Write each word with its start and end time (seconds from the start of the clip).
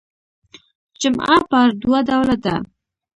جمعه 1.01 1.37
پر 1.49 1.67
دوه 1.81 1.99
ډوله 2.07 2.35
ده. 2.43 2.55